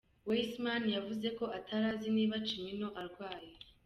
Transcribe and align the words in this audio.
Weissmann 0.27 0.85
yavuze 0.95 1.27
ko 1.37 1.45
atari 1.57 1.85
azi 1.93 2.09
niba 2.15 2.35
Cimino 2.47 2.87
arwaye. 3.01 3.51